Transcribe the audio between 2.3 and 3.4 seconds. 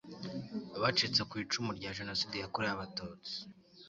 yakorewe abatutsi